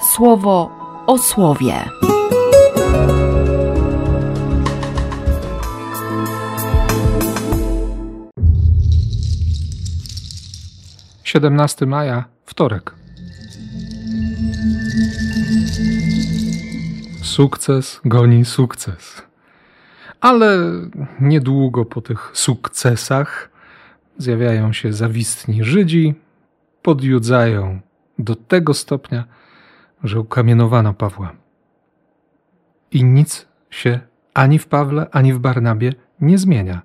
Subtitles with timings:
[0.00, 0.70] słowo
[1.06, 1.74] o słowie.
[11.24, 12.94] Siedemnasty maja, wtorek.
[17.22, 19.22] Sukces goni sukces.
[20.20, 20.58] Ale
[21.20, 23.50] niedługo po tych sukcesach
[24.18, 26.14] zjawiają się zawistni Żydzi,
[26.82, 27.80] podjudzają
[28.18, 29.24] do tego stopnia,
[30.04, 31.32] że ukamienowano Pawła.
[32.90, 34.00] I nic się
[34.34, 36.82] ani w Pawle, ani w Barnabie nie zmienia.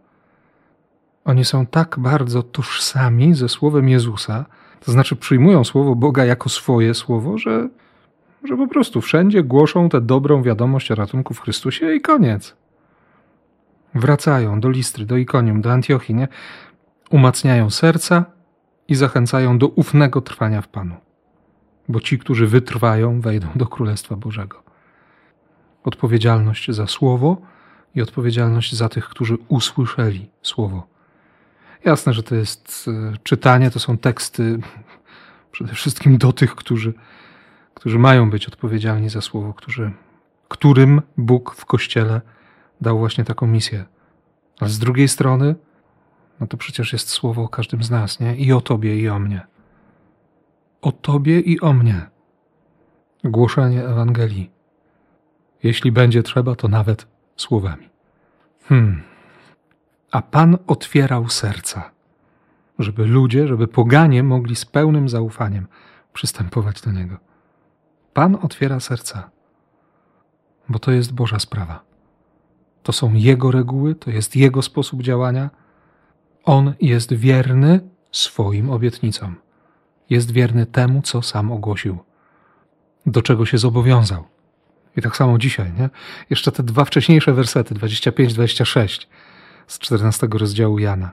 [1.25, 4.45] Oni są tak bardzo tożsami ze słowem Jezusa,
[4.85, 7.69] to znaczy przyjmują słowo Boga jako swoje słowo, że,
[8.43, 12.55] że po prostu wszędzie głoszą tę dobrą wiadomość o ratunku w Chrystusie i koniec.
[13.95, 16.27] Wracają do Listry, do Ikonium, do Antiochii, nie?
[17.09, 18.25] umacniają serca
[18.87, 20.95] i zachęcają do ufnego trwania w Panu.
[21.89, 24.63] Bo ci, którzy wytrwają, wejdą do Królestwa Bożego.
[25.83, 27.41] Odpowiedzialność za słowo
[27.95, 30.87] i odpowiedzialność za tych, którzy usłyszeli słowo.
[31.85, 34.59] Jasne, że to jest e, czytanie, to są teksty
[35.51, 36.93] przede wszystkim do tych, którzy,
[37.73, 39.91] którzy mają być odpowiedzialni za słowo, którzy,
[40.47, 42.21] którym Bóg w Kościele
[42.81, 43.85] dał właśnie taką misję.
[44.59, 45.55] Ale z drugiej strony,
[46.39, 48.35] no to przecież jest słowo o każdym z nas, nie?
[48.35, 49.54] I o Tobie, i o mnie.
[50.85, 52.09] O Tobie i o mnie.
[53.23, 54.51] Głoszenie Ewangelii.
[55.63, 57.89] Jeśli będzie trzeba, to nawet słowami.
[58.63, 59.01] Hmm.
[60.11, 61.91] A Pan otwierał serca,
[62.79, 65.67] żeby ludzie, żeby poganie mogli z pełnym zaufaniem
[66.13, 67.17] przystępować do Niego.
[68.13, 69.29] Pan otwiera serca,
[70.69, 71.83] bo to jest Boża sprawa.
[72.83, 75.49] To są Jego reguły, to jest Jego sposób działania.
[76.43, 77.79] On jest wierny
[78.11, 79.44] swoim obietnicom.
[80.09, 81.97] Jest wierny temu, co sam ogłosił,
[83.05, 84.23] do czego się zobowiązał.
[84.97, 85.89] I tak samo dzisiaj, nie?
[86.29, 89.07] Jeszcze te dwa wcześniejsze wersety, 25-26
[89.67, 91.11] z 14 rozdziału Jana.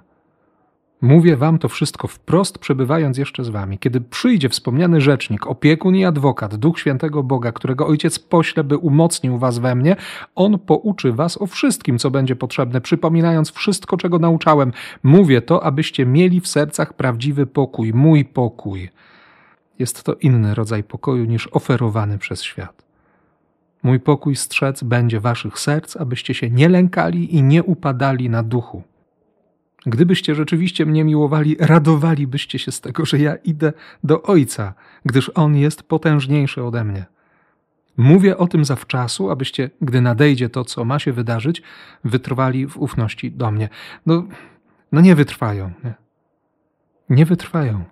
[1.02, 3.78] Mówię wam to wszystko wprost, przebywając jeszcze z wami.
[3.78, 9.38] Kiedy przyjdzie wspomniany rzecznik, opiekun i adwokat, Duch Świętego Boga, którego Ojciec pośle, by umocnił
[9.38, 9.96] was we mnie,
[10.34, 14.72] on pouczy was o wszystkim, co będzie potrzebne, przypominając wszystko, czego nauczałem.
[15.02, 18.88] Mówię to, abyście mieli w sercach prawdziwy pokój, mój pokój.
[19.78, 22.84] Jest to inny rodzaj pokoju niż oferowany przez świat.
[23.82, 28.82] Mój pokój strzec będzie waszych serc, abyście się nie lękali i nie upadali na duchu.
[29.86, 33.72] Gdybyście rzeczywiście mnie miłowali, radowalibyście się z tego, że ja idę
[34.04, 37.04] do Ojca, gdyż On jest potężniejszy ode mnie.
[37.96, 41.62] Mówię o tym zawczasu, abyście, gdy nadejdzie to, co ma się wydarzyć,
[42.04, 43.68] wytrwali w ufności do mnie.
[44.06, 44.24] No,
[44.92, 45.70] no nie wytrwają.
[45.84, 45.94] Nie,
[47.10, 47.84] nie wytrwają.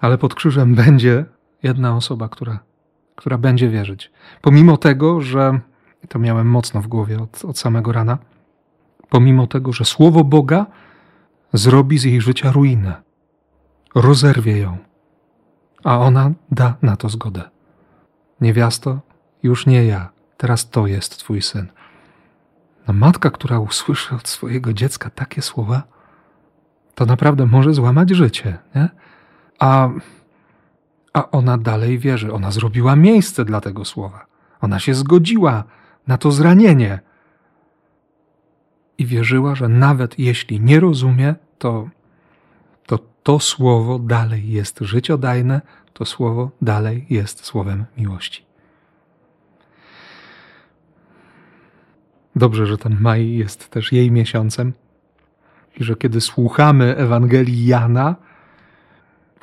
[0.00, 1.24] Ale pod krzyżem będzie
[1.62, 2.58] jedna osoba, która,
[3.14, 4.10] która będzie wierzyć.
[4.42, 5.60] Pomimo tego, że
[6.08, 8.18] to miałem mocno w głowie od, od samego rana,
[9.08, 10.66] pomimo tego, że słowo Boga
[11.54, 13.02] zrobi z jej życia ruinę,
[13.94, 14.78] rozerwie ją,
[15.84, 17.42] a ona da na to zgodę.
[18.40, 19.00] Niewiasto,
[19.42, 21.66] już nie ja, teraz to jest twój syn.
[22.88, 25.82] No matka, która usłyszy od swojego dziecka takie słowa,
[26.94, 28.88] to naprawdę może złamać życie, nie?
[29.58, 29.88] A,
[31.12, 32.32] a ona dalej wierzy.
[32.32, 34.26] Ona zrobiła miejsce dla tego słowa.
[34.60, 35.64] Ona się zgodziła
[36.06, 37.00] na to zranienie.
[38.98, 41.88] I wierzyła, że nawet jeśli nie rozumie, to,
[42.86, 45.60] to to słowo dalej jest życiodajne,
[45.92, 48.44] to słowo dalej jest słowem miłości.
[52.36, 54.72] Dobrze, że ten maj jest też jej miesiącem
[55.76, 58.16] i że kiedy słuchamy Ewangelii Jana,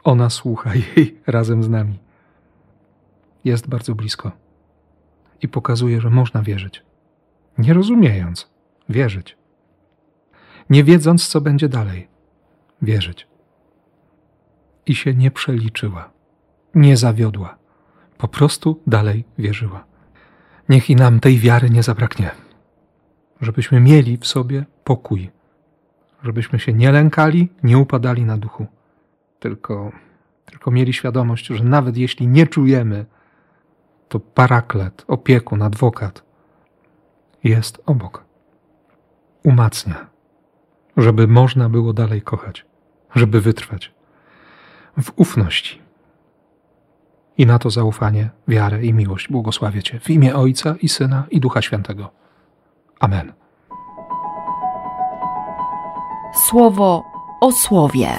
[0.04, 2.00] ona słucha jej razem z nami.
[3.44, 4.32] Jest bardzo blisko
[5.42, 6.84] i pokazuje, że można wierzyć.
[7.58, 8.50] Nie rozumiejąc,
[8.90, 9.41] wierzyć
[10.72, 12.08] nie wiedząc, co będzie dalej.
[12.82, 13.28] Wierzyć.
[14.86, 16.09] I się nie przeliczyła,
[16.76, 17.57] nie zawiodła,
[18.18, 19.84] po prostu dalej wierzyła.
[20.69, 22.31] Niech i nam tej wiary nie zabraknie,
[23.42, 25.30] żebyśmy mieli w sobie pokój,
[26.24, 28.68] żebyśmy się nie lękali, nie upadali na duchu,
[29.40, 29.92] tylko,
[30.45, 33.06] tylko mieli świadomość, że nawet jeśli nie czujemy,
[34.10, 36.24] to paraklet, opiekun, adwokat
[37.44, 38.24] jest obok.
[39.44, 40.11] Umacnia
[40.98, 42.66] żeby można było dalej kochać,
[43.16, 43.92] żeby wytrwać
[45.02, 45.82] w ufności.
[47.38, 51.40] I na to zaufanie, wiarę i miłość błogosławię Cię w imię Ojca i Syna i
[51.40, 52.12] Ducha Świętego.
[53.00, 53.34] Amen.
[56.34, 57.04] Słowo
[57.42, 58.18] o słowie.